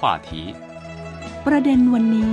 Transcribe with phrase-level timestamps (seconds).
[0.00, 0.30] 话题
[1.46, 2.32] ประเด็นวันนี้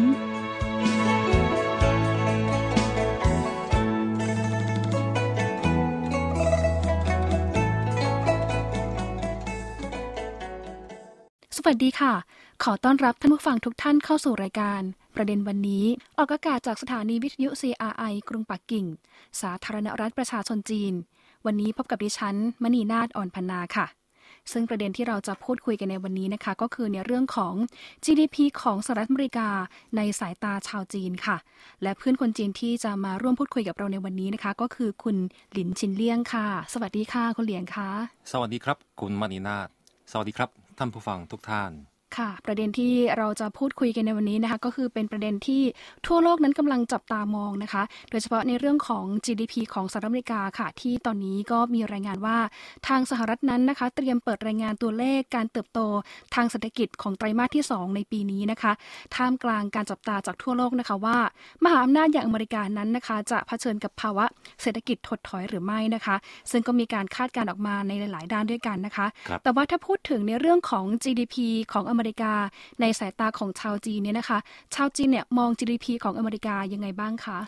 [11.56, 12.14] สวัสดีค่ะ
[12.64, 14.82] ขอต้อนรับท่านผู้ฟังทุกท่านเข้าสู่รายการ
[15.16, 15.86] ประเด็นวันนี้
[16.18, 18.86] ออกอากาศจากสถานีวิทยุ CRI กรุงปักกิ่ง
[19.42, 20.94] สาธารณรัฐประชาชนจีน
[21.46, 23.88] วันนี้พบกับดิฉัน มณีนาฏอ่อนพันนาค่ะ
[24.52, 27.54] ซึ่งประเด็นที่เราจะพูดคุยกันในวันนี้นะคะ ก็คือในเรื่องของ
[28.06, 29.50] GDP ของสหรัฐอเมริกา
[29.98, 31.38] ในสายตาชาวจีนค่ะ
[31.84, 35.18] และเพื่อนคนจีนที่จะมาร่วมพูดคุยกับเราในวันนี้นะคะ ก็คือคุณ
[35.54, 37.90] หลินชินเลี่ยงค่ะ สวัสดีค่ะคุณเหลียงค่ะ
[38.32, 39.58] สวัสดีครับ คุณมณีนา
[40.12, 41.72] สวัสดีครับ ท่านผู้ฟังทุกท่าน
[42.18, 45.62] ค่ะ ประเด็นที่เราจะพูดคุยกันในวันนี้นะคะก็คือเป็นประเด็นที่
[46.08, 52.38] ทั่วโลกนั้นกำลังจับตามองนะคะ โดยเฉพาะในเรื่องของ GDP ของสหรัฐอเมริกาค่ะ ที่ตอนนี้ก็มีรายงานว่า
[52.88, 55.80] ทางสหรัฐนั้นนะคะ เตรียมเปิดรายงานตัวเลขการเติบโต
[56.36, 58.72] ทางเศรษฐกิจของไตรมาสที่ 2 ในปีนี้นะคะ
[59.16, 61.18] ท่ามกลางการจับตาจากทั่วโลกนะคะว่า
[61.64, 64.26] มหาอำนาจอย่างอเมริกานั้นนะคะ จะเผชิญกับภาวะ
[64.62, 66.16] เศรษฐกิจถดถอยหรือไม่นะคะ
[66.52, 71.36] ซึ่งก็มีการคาดการณ์ออกมาในหลาย ๆ ด้านด้วยกันนะคะครับแต่ว่าถ้าพูดถึงในเรื่องของ GDP
[71.74, 72.34] ของอเมริกา
[72.82, 74.40] ในสายตาของชาวจีนเนี่ยนะคะ
[74.76, 77.40] ชาวจีนเนี่ยมอง GDP ของอเมริกายังไงบ้างคะ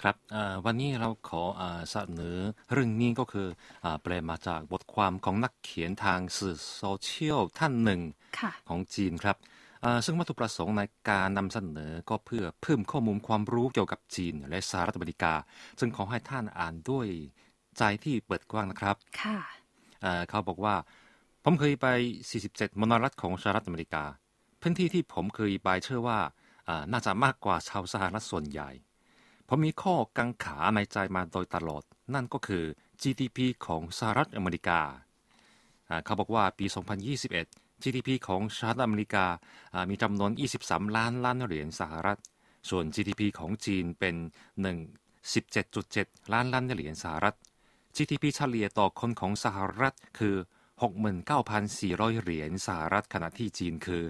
[0.00, 2.38] ครับอ่าวันนี้เราขออาเสนอ
[2.72, 3.48] เรื่องนี้ก็คือ
[3.84, 8.00] อาแปลมาจากบทความของนักเขียนทางสื่อโซเชียลท่านหนึ่ง
[8.38, 9.36] ค่ะของจีนครับ
[9.84, 15.32] อ่าซึ่งวัตถุประสงค์ในการนำเสนอก็เพื่อเพิ่มข้อมูลความรู้เกี่ยวกับจีนและสหรัฐอเมริกา
[15.78, 17.06] ซึ่งขอให้ท่านอ่านด้วย
[17.78, 19.38] ใจที่เปิดกว้างนะครับค่ะ
[20.02, 20.74] เอ่อเขาบอกว่า
[21.44, 21.86] ผมเคยไป
[22.34, 24.04] 47 มณรัฐของสหรัฐอเมริกา
[24.60, 26.20] พื้นที่ที่ผมเคยไปเชื่อว่า
[26.92, 28.70] น่าจะมากกว่าชาวสหรัฐส่วนใหญ่
[29.48, 31.82] ผมมีข้อกังขาในใจมาโดยตลอด
[32.14, 32.64] นั่นก็คือ
[33.02, 34.80] GDP ของสหรัฐอเมริกา
[36.04, 36.66] เขาบอกว่าปี
[37.24, 39.26] 2021 GDP ของสหรัฐอเมริกา
[39.90, 40.30] มีจำนวน
[40.64, 42.18] 23 ล้านล้านเหรียญสหรัฐ
[42.70, 44.16] ส่วน GDP ของจีนเป็น
[44.82, 47.34] 1 17.7 ล้านล้านเหรียญสหรัฐ
[47.96, 50.36] GDP เฉลี่ยต่อคนของสหรัฐคือ
[50.78, 54.02] 69,400 เหรียญสหรัฐขณะที่จีนคือ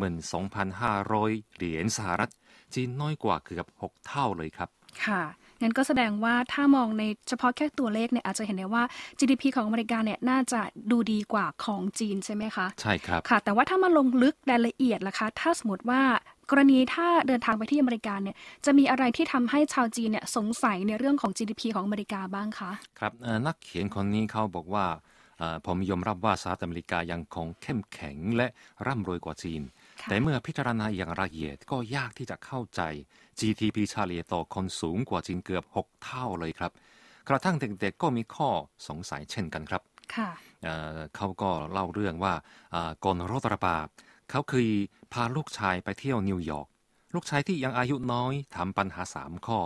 [0.00, 2.30] 12,500 เหรียญสหรัฐ
[2.74, 4.68] จีนน้อยกว่าเกือบ 6 เท่าเลยครับ
[5.06, 5.22] ค่ะ
[5.62, 8.84] งั้นก็แสดงว่าถ้ามองในเฉพาะแค่ตัวเลขเนี่ยอาจจะเห็นได้ว่า
[9.18, 16.02] GDP ของอเมริกาเนี่ยน่าจะดูดีกว่าของจีนใช่ไหมคะ ใช่ครับ ค่ะ แต่ว่าถ้ามาลงลึกรายละเอียดล่ะคะ ถ้าสมมติว่า
[16.50, 25.11] กรณีถ้าเดินทางไปที่อเมริกาเนี่ยจะมีอะไรที่ทำให้ชาวจีนเนี่ยสงสัยในเรื่องของ GDP ของอเมริกาบ้างคะ ครับเอ่อนักเขียนคนนี้เขาบอกว่าเอ่อ
[25.66, 28.46] ผมยอมรับว่าสหรัฐอเมริกายังคงเข้มแข็งและ
[28.86, 29.62] ร่ำรวยกว่าจีน
[30.00, 32.80] ค่ะแต่เมื่อพิจารณาอย่างละเอียดก็ยากที่จะเข้าใจ
[33.38, 36.72] GDP เฉลี่ยต่อคนสูงกว่าจีนเกือบ 6 เท่าเลยครับ
[37.28, 38.48] กระทั่งเด็กๆก็มีข้อ
[38.88, 39.82] สงสัยเช่นกันครับ
[40.14, 40.30] ค่ะ
[40.64, 42.34] เอ่อเขาก็เล่าเรื่องว่า
[42.74, 43.86] อ่าก่อนโรคระบาด
[44.30, 44.68] เขาเคย
[45.12, 46.68] พาลูกชายไปเที่ยวนิวยอร์ก
[47.14, 49.60] ลูกชายที่ยังอายุน้อยถามปัญหาสามข้อ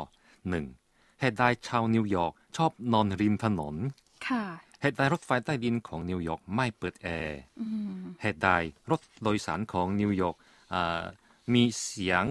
[0.59, 1.21] 1.
[1.21, 3.77] เหตุใดชาวนิวยอร์กชอบนอนริมถนน
[4.29, 4.45] ค่ะ
[4.87, 8.49] เหตุใดรถไฟใต้ดินของนิวยอร์กไม่เปิดแอร์อืมเหตุใด
[8.91, 10.37] รถโดยสารของนิวยอร์ก
[10.75, 11.03] อ่า
[11.55, 12.25] มีเสียง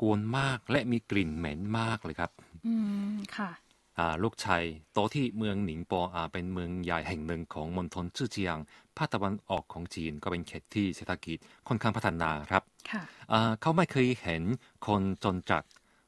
[0.00, 2.30] กวนมากและมีกลิ่นเหม็นมากเลยครับ
[2.66, 2.74] อื
[3.12, 3.50] มค่ะ
[3.98, 8.58] อ่าลูกชายโตที่เมืองหนิงโปอ่าเป็นเมืองใหญ่แห่งหนึ่งของมณฑลเจ้อเจียง
[8.96, 11.38] ภาคตะวันออกของจีนก็เป็นเขตที่เศรษฐกิจ
[11.68, 14.42] ค่อนข้างพัฒนาครับค่ะอ่าเขาไม่เคยเห็น
[14.86, 15.62] คนจนจัด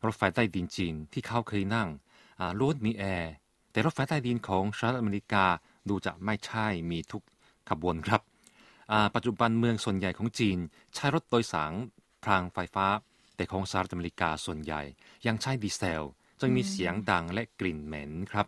[0.05, 1.89] รถไฟใต้ดินจีนที่เขาเคยนั่ง
[2.41, 3.33] อ่าล้วนมีแอร์
[3.71, 5.45] แต่รถไฟใต้ดินของสหรัฐอเมริกา
[5.89, 7.23] ดูจะไม่ใช่มีทุก
[7.71, 8.21] ขบวนครับ
[9.15, 10.59] ปัจจุบันเมืองส่วนใหญ่ของจีน
[10.95, 11.73] ใช้รถโดยสาร
[12.25, 12.87] พรางไฟฟ้า
[13.37, 14.83] แต่ของสหรัฐอเมริกาส่วนใหญ่
[15.27, 16.07] ยังใช้ดีเซล
[16.41, 18.47] จึงมีเสียงดังและกลิ่นเหม็นครับ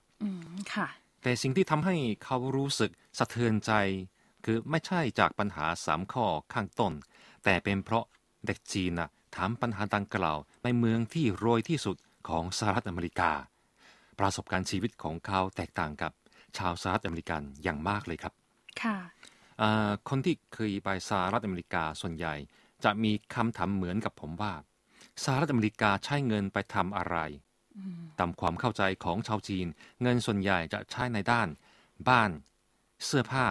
[0.75, 0.87] ค่ะ
[1.23, 3.73] แต่สิ่งที่ทำให้เขารู้สึกสะเทือนใจ
[4.45, 6.93] คือไม่ใช่จากปัญหาสามข้อข้างต้น
[7.45, 8.05] แต่เป็นเพราะ
[8.47, 8.93] เด็กจีน
[9.35, 11.97] ถามปัญหาดังกล่าว ในเมืองที่รวยที่สุด
[12.29, 13.33] ของสหรัฐอเมริกา
[14.19, 16.13] ประสบการณ์ชีวิตของเขาแตกต่างกับ
[16.59, 18.33] ชาวสหรัฐอเมริกันอย่างมากเลยครับ
[18.83, 18.97] ค่ะ
[19.61, 22.35] อ่าคนที่เคยไปสหรัฐอเมริกาส่วนใหญ่
[22.85, 24.53] จะมีคำถามเหมือนกับผมว่า
[25.25, 27.17] สหรัฐอเมริกาใช้เงินไปทำอะไร
[28.19, 29.67] ตามความเข้าใจของชาวจีน
[30.03, 31.49] เงินส่วนใหญ่จะใช้ในด้าน
[32.09, 32.31] บ้าน
[33.05, 33.47] เสื้อผ้า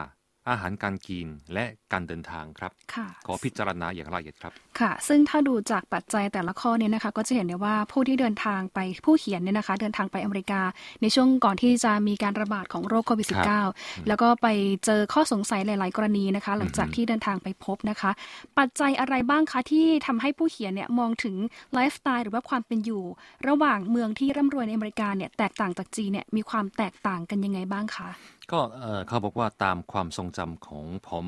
[0.49, 10.61] อาหารการกินและการเดินทางครับค่ะขอพิจารณาอย่างละเอียดครับค่ะ ซึ่งถ้าดูจากปัจจัยแต่ละข้อเนี่ยนะคะ ก็จะเห็นได้ว่าผู้ที่เดินทางไปผู้เขียนเนี่ยนะคะ เดินทางไปอเมริกา
[11.01, 13.45] ในช่วงก่อนที่จะมีการระบาดของโรคโควิดครับ
[13.75, 14.47] -19 แล้วก็ไป
[14.85, 18.11] เจอข้อสงสัยหลาย ๆ กรณีนะคะ หลังจากที่เดินทางไปพบนะคะ
[18.57, 21.35] ปัจจัยอะไรบ้างคะที่ทำให้ผู้เขียนเนี่ยมองถึง
[21.73, 23.03] ไลฟ์สไตล์หรือว่าความเป็นอยู่
[23.47, 28.09] ระหว่างเมืองที่ร่ำรวยในอเมริกาเนี่ยแตกต่างจากจีนเนี่ยมีความแตกต่างกันยังไงบ้างคะ
[28.53, 31.25] ก็เอ่อเขาบอกว่าตามความทรงจำของผม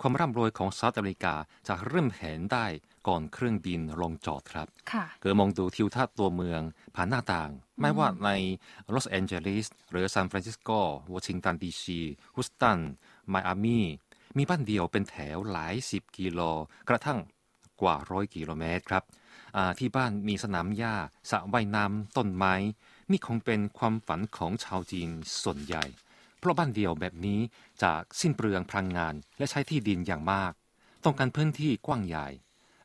[0.00, 1.34] ความร่ำรวยของสหรัฐอเมริกา
[1.68, 2.66] จะเริ่มเห็นได้
[3.08, 6.60] ก่อนเครื่องบินลงจอดครับค่ะคือมองดูทิวทัศน์ตัวเมือง
[6.94, 8.30] ผ่านหน้าต่าง ไม่ว่าใน
[8.94, 10.70] ลอสแอนเจลิสหรือซานฟรานซิสโก
[11.12, 12.00] วอชิงตันดีซี
[12.36, 12.78] ฮุสตัน
[13.28, 13.80] ไมอามี
[14.36, 16.40] มีบ้านเดียวเป็นแถวหลายสิบกิโล
[16.88, 17.18] กระทั่ง
[17.80, 19.04] กว่าร้อยกิโลเมตรครับ
[19.56, 20.94] อ่าที่บ้านมีสนามหญ้า
[21.30, 22.54] สระว่ายน้ำต้นไม้
[23.10, 25.08] นี่คงเป็นความฝันของชาวจีน
[25.42, 25.84] ส่วนใหญ่
[26.42, 27.40] เพราะบ้านเดียวแบบนี้
[27.82, 30.52] จะสิ้นเปลืองพลังงานและใช้ที่ดินอย่างมาก
[31.04, 32.28] ต้องการพื้นที่กว้างใหญ่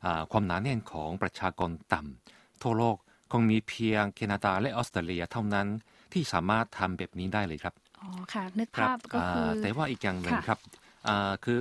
[0.04, 2.96] อ่าความหนาแน่นของประชากรต่ำทั่วโลก
[3.32, 5.66] คงมีเพียงแคนาดาและออสเตรเลียเท่านั้น
[6.12, 10.58] ที่สามารถทำแบบนี้ได้เลยครับอ๋อค่ะนึกครัภาพก็คือาแต่ว่าอีกอย่างหนึ่งค่ะครับ
[11.08, 11.58] อ่าคือ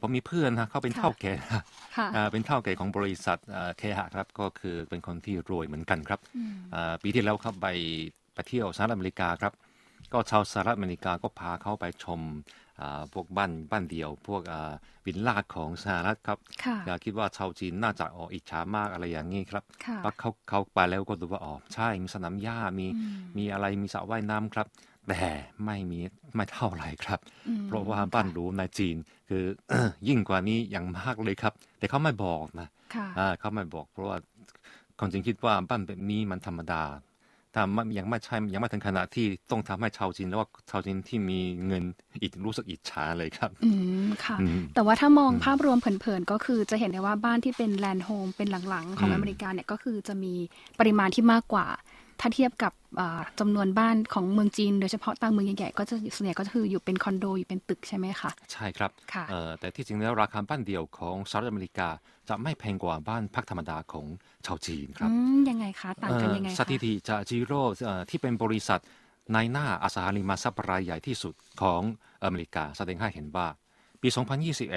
[0.00, 1.62] ผมมีเพื่อนนะเขาเป็นค่ะเท่าแก่นะ
[1.96, 6.20] ค่ะอ่าเป็นเท่าแก่ของบริษัทอ่าเคหะครับ ก็คือเป็นคนที่รวยเหมือนกันครับ
[6.74, 7.68] อ่าปีที่แล้วครับไป
[8.34, 9.52] ไปเที่ยวสหรัฐอเมริกาครับ
[10.12, 12.20] ก็ชาวสหรัฐอเมริกาก็พาเขาไปชม
[12.80, 14.72] อ่าพวกบ้านบ้านเดี่ยว พวกอ่า
[15.06, 22.86] วิลล่าของสหรัฐครับค่ะอย่าคิดว่าชาวจีนน่าจะอ๋ออิจฉามากอะไรอย่างนี้ครับค่ะแล้วเขาเขาไปแล้วก็ดูว่าอ๋อใช่มีสนามหญ้ามี
[23.38, 24.66] มีอะไรมีสระว่ายน้ำครับ
[25.08, 25.22] แต่
[25.64, 25.98] ไม่มี
[26.34, 28.96] ไม่เท่าไหร่ครับอืมเพราะว่าบ้านหรูในจีน
[29.28, 29.44] คือ
[30.08, 34.16] ยิ่งกว่านี้อย่างมากเลยครับ แต่เขาไม่บอกนะค่ะอ่าเขาไม่บอก เพราะว่า
[35.00, 36.82] คนจีนคิดว่าบ้านแบบนี้มันธรรมดา
[37.58, 41.84] ถ้าไม่ยังไม่ใช่ยังไม่ถึงขนาดที่ต้องทำให้ชาวจีนแล้วว่าชาวจีนที่มีเงิน
[42.22, 43.70] อิจรู้สึกอิจฉาเลยครับ อื
[44.04, 50.34] มค่ะอืมแต่ว่าถ้ามองภาพรวมเผินๆก็คือจะเห็นได้ว่าบ้านที่เป็น land home เป็นหลังๆ ของอืมอเมริกาเนี่ยก็คือจะมี
[50.78, 51.66] ปริมาณที่มากกว่า
[52.20, 61.88] ถ้าเทียบกับอ่าจำนวนบ้านของเมืองจีน โดยเฉพาะต่างเมืองใหญ่ๆก็จะส่วนใหญ่ก็คืออยู่เป็นคอนโดอยู่เป็นตึกใช่ไหมคะใช่ครับค่ะเอ่อแต่ที่จริงแล้วราคาบ้านเดี่ยวของสหรัฐอเมริกา
[62.28, 64.06] จะไม่แพงกว่าบ้านพักธรรมดาของ
[64.46, 68.80] ชาวจีนครับอืมยังไงคะต่างกันยังไงเอ่อคะสถิติจากจีโร่เอ่อที่เป็นบริษัท
[69.32, 71.82] ในหน้าอสังหาริมทรัพย์รายใหญ่ที่สุดของ
[72.24, 73.48] อเมริกาแสดงให้เห็นว่า
[74.00, 74.08] ปี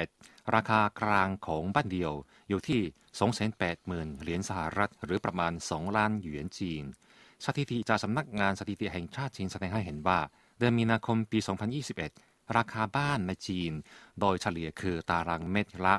[0.08, 2.12] 2021 ราคากลางของบ้านเดียว
[2.50, 2.82] อยู่ที่
[3.52, 6.84] 280,000 เหรียญสหรัฐ หรือประมาณ 2 ล้านหยวนจีน
[7.46, 10.20] สถิติจากสำนักงานสถิติแห่งชาติจีนแสดงให้เห็นว่า
[10.58, 11.40] เดือนมีนาคมปี
[11.90, 13.72] 2021 ราคาบ้านในจีน
[14.20, 15.96] โดยเฉลี่ยคือตารางเมตรละ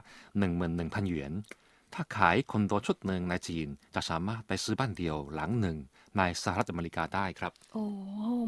[0.52, 1.32] 11,000 หยวน
[1.94, 5.76] ถ้าขายคอนโดชุดหนึ่งในจีน จะสามารถไปซื้อบ้านเดียวหลังหนึ่ง
[6.18, 7.84] ในสหรัฐอเมริกาได้ครับ โอ้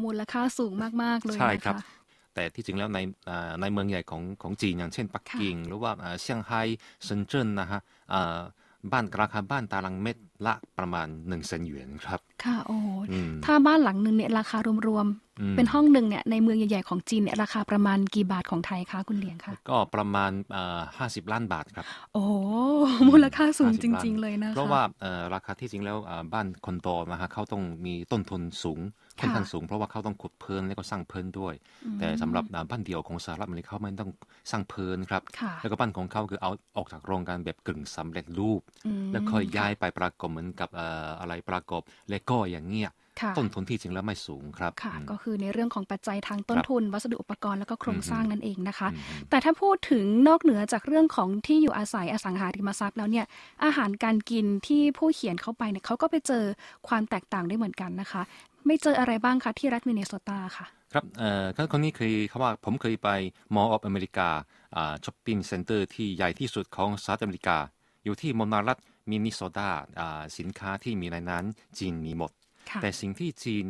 [0.05, 0.73] มูลค่าสูง
[1.03, 1.75] มากๆเลยใช่นะครัคะบ
[2.33, 2.99] แต่ที่จริงแล้วใน
[3.29, 6.61] อ่าในเมืองใหญ่ของของจีนอย่างเช่นปักกิ่ง หรือว่าอ่าเซี่ยงไฮ้
[7.03, 7.81] เซินเจิ้นนะฮะ
[8.13, 8.39] อ่า
[8.91, 12.77] บ้านราคาบ้านตารางเมตร ละประมาณ1นึ่งแสนหยวนครับ ค่ะโอ้
[13.11, 15.07] อืมถ้าบ้านหลังหนึ่งเนี่ยราคารวม
[15.41, 20.31] อืมๆ เป็นห้องหนึ่งเนี่ยในเมืองใหญ่ๆของจีนเนี่ยราคาประมาณกี่บาทของไทยคะคุณเหลียงคะก็ประมาณ
[20.97, 22.31] ห้าสิบล้านบาทครับ โอ้โห
[23.09, 28.79] มูลค่าสูง50จริง ๆ เลยนะคะเพราะว่าเอ่อราคาที่จริงแล้วอ่าบ้านคอนโดนะฮะเขาต้องมีต้นทุนสูง
[29.19, 31.53] ค่อนข้างสูงเพราะว่าเขาต้องขุดเพลินแล้วก็สร้างเพลินด้วย
[31.99, 34.11] แต่สำหรับอ่าบ้านเดี่ยวของสหรัฐอเมริกาเขาไม่ต้อง
[34.51, 42.91] สร้างเพลินครับค่ะแล้วก็บ้านของเขาคือเอาออกจากโรงงานแบบกึ่งสำเร็จรูปอืมแล้วค่อยย้ายไปประกอบเหมือนกับเอ่ออะไรประกอบเลโก้อย่างเงี้ย
[43.21, 53.25] ค่ะต้นทุนที่จริงแล้วไม่สูงครับค่ะอืมก็คือในเรื่องของปัจจัยทางต้นครับทุน วัสดุอุปกรณ์แล้วก็โครงสร้างอืมนั่นเองนะคะอืมแต่ถ้าพูดถึงนอกเหนือจากเรื่องของที่อยู่อาศัยอสังหาริมทรัพย์แล้วเนี่ย
[53.63, 56.43] อาหารการกินที่ผู้เขียนเข้าไปเนี่ยเขาก็ไปเจอ
[56.87, 58.21] ความแตกต่างได้เหมือนกันนะคะ
[58.65, 63.09] ไปเจออะไรบ้างคะที่รัฐมินเนโซตาค่ะครับเอ่อคนคนนี้เคยเขาว่าผมเคยไป
[63.55, 64.29] Mall of America
[64.75, 67.57] อ่า shopping center ที่ใหญ่ที่สุดของสหรัฐอเมริกา
[68.03, 69.69] อยู่ที่มอนารัฐ มินนิโซตา
[69.99, 71.45] อ่าสินค้าที่มีในนั้น
[71.79, 72.31] จีนมีหมด
[72.69, 73.65] ค่ะแต่สิ่งที่จีน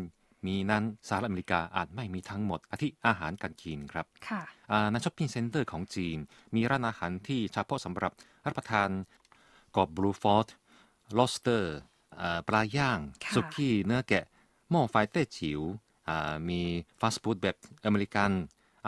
[0.45, 6.17] มีนั้นสหรัฐอเมริกาอาจไม่มีทั้งหมดอาทิอาหารการกินครับค่ะอ่าใน shopping center ของจีน
[6.55, 8.11] มีร้านอาหารที่เฉพาะสำหรับ
[8.45, 8.89] รับประทาน
[9.75, 10.47] กอบบลูฟอร์ด
[11.17, 11.75] ลอสเตอร์
[12.47, 14.23] ปลาย่างค่ะสุกี้เนื้อแกะ
[14.69, 15.61] หม้อไฟเต้จิ๋ว
[16.09, 16.61] อ่ามี
[16.99, 18.31] ฟาสต์ฟู้ดแบบอเมริกัน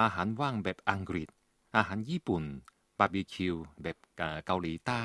[0.01, 1.27] อาหารว่างแบบอังกฤษ
[1.77, 2.43] อาหารญี่ปุ่น
[2.99, 5.03] บาร์บีคิวแบบอ่าเกาหลีใต้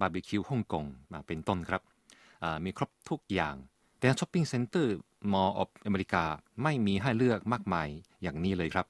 [0.00, 1.82] บาร์บีคิวฮ่องกงอ่าเป็นต้นครับ
[2.42, 3.54] อ่ามีครบทุกอย่าง
[3.98, 6.24] แต่ shopping center Mall of America
[6.62, 7.88] ไม่มีให้เลือกมากมาย
[8.22, 8.86] อย่างนี้เลยครับ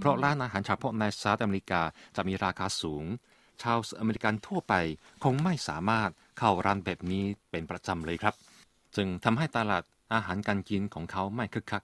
[0.00, 1.82] เพราะร้านอาหารเฉพาะในสหรัฐอเมริกา
[2.16, 3.04] จะมีราคาสูง
[3.62, 4.74] ชาวอเมริกันทั่วไป
[5.24, 8.34] คงไม่สามารถเข้าร้านแบบนี้เป็นประจำเลยครับ
[8.96, 9.82] จึงทำให้ตลาด
[10.14, 11.82] อาหารการกินของเขาไม่คึกคัก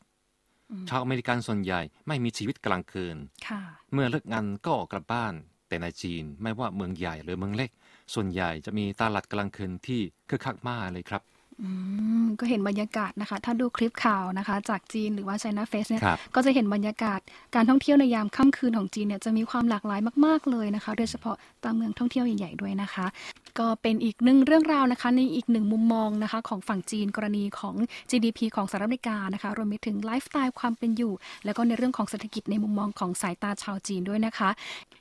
[0.88, 3.16] ชาวอเมริกันส่วนใหญ่ไม่มีชีวิตกลางคืน
[3.49, 3.61] ค่ะ
[3.93, 5.35] เมื่อเลิกงานก็กลับบ้าน
[5.69, 7.71] แต่ในจีนไม่ว่าเมืองใหญ่หรือเมืองเล็ก
[8.14, 11.23] ส่วนใหญ่จะมีตลาดกลางคืนที่คึกคักมากเลยครับ
[11.62, 11.68] อื
[12.23, 17.20] มก็เห็นบรรยากาศนะคะ ถ้าดูคลิปข่าวนะคะ จากจีนหรือว่า China Face เนี่ยครับก็จะเห็นบรรยากาศ
[17.54, 23.06] การท่องเที่ยวในยามค่ำคืนของจีนเนี่ยจะมีความหลากหลายมาก ๆเลยนะคะ โดยเฉพาะตามเมืองท่องเที่ยวใหญ่ๆด้วยนะคะ
[23.61, 27.75] ก็เป็นอีกหนึ่งเรื่องราวนะคะในอีกหนึ่งมุมมองนะคะของฝั่งจีนกรณีของ
[28.11, 31.12] GDP ของสหรัฐอเมริกานะคะรวมไปถึงไลฟ์สไตล์ความเป็นอยู่
[31.44, 34.50] แล้วก็ในเรื่องของเศรษฐกิจในมุมมองของสายตาชาวจีนด้วยนะคะ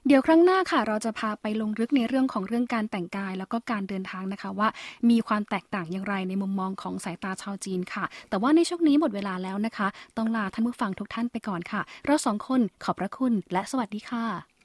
[0.08, 4.68] เดี๋ยวครั้งหน้าค่ะ เราจะพาไปลงลึกในเรื่องของเรื่องการแต่งกาย แล้วก็การเดินทางนะคะว่า
[5.10, 14.24] มีความแตกต่างอย่างไรในมุมมองของสายตาชาวจีนค่ะ แต่ว่าในช่วงนี้หมดเวลาแล้วนะคะ ต้องลาท่านผู้ฟังทุกท่านไปก่อนค่ะ เราสองคนขอบพระคุณและสวัสดีค่ะ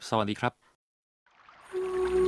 [0.08, 2.27] สวัสดีครับ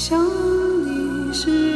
[0.00, 0.18] 想
[0.86, 1.69] 你时，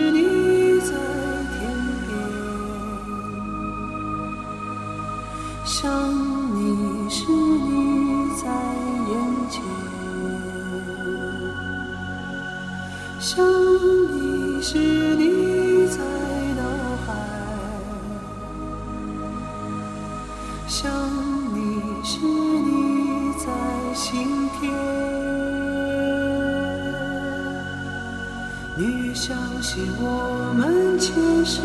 [28.76, 31.14] 你越相信我们前
[31.46, 31.62] 世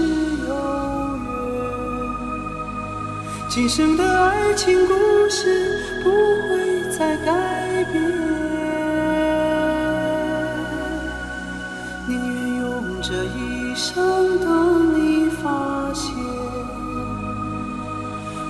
[0.48, 0.54] 有
[1.26, 1.32] 缘，
[3.50, 4.94] 今生的爱情故
[5.28, 8.00] 事不会再改变。
[12.08, 16.14] 宁愿用这一生等你发现，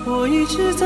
[0.05, 0.85] 我一直在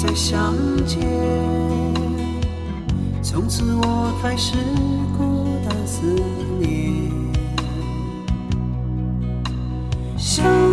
[0.00, 0.54] 再相
[0.86, 1.00] 见。
[3.20, 4.54] 从此我开始
[5.16, 6.06] 孤单思
[6.60, 7.10] 念。
[10.16, 10.67] 想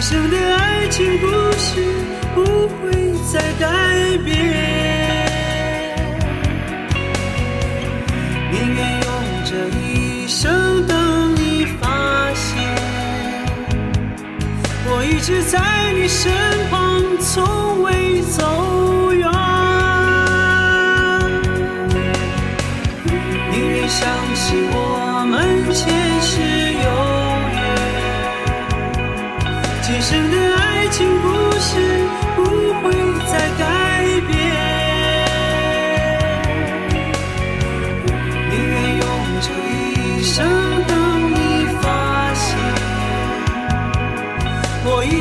[0.00, 1.26] 今生的爱情故
[1.58, 1.82] 事
[2.32, 4.36] 不会再改变
[8.52, 9.08] 宁愿用
[9.44, 12.62] 这一生等你发现
[14.86, 16.30] 我一直在你身
[16.70, 18.67] 旁从未走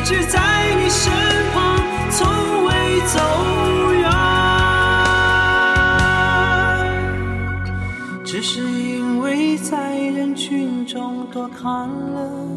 [0.09, 1.11] 是在你身
[1.53, 1.77] 旁，
[2.09, 2.25] 从
[2.63, 2.71] 未
[3.07, 3.19] 走
[3.91, 4.09] 远。
[8.23, 12.56] 只是因为在人群中多看了。